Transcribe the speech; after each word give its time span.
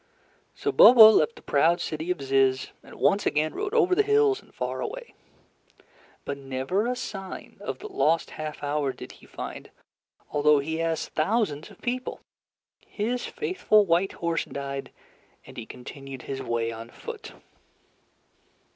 So 0.55 0.71
Bobo 0.71 1.11
left 1.11 1.35
the 1.35 1.43
proud 1.43 1.79
city 1.79 2.09
of 2.09 2.23
Zizz, 2.23 2.71
and 2.81 2.95
once 2.95 3.27
again 3.27 3.53
rode 3.53 3.75
over 3.75 3.93
the 3.93 4.01
hills 4.01 4.41
and 4.41 4.51
far 4.51 4.81
away. 4.81 5.13
But 6.25 6.39
never 6.39 6.87
a 6.87 6.95
sign 6.95 7.57
of 7.61 7.77
the 7.77 7.87
lost 7.87 8.31
half 8.31 8.63
hour 8.63 8.93
did 8.93 9.11
he 9.11 9.27
find, 9.27 9.69
although 10.31 10.57
he 10.57 10.81
asked 10.81 11.09
thousands 11.11 11.69
of 11.69 11.81
people. 11.81 12.19
His 12.87 13.27
faithful 13.27 13.85
white 13.85 14.13
horse 14.13 14.45
died, 14.45 14.89
and 15.45 15.55
he 15.55 15.67
continued 15.67 16.23
his 16.23 16.41
way 16.41 16.71
on 16.71 16.89
foot. 16.89 17.33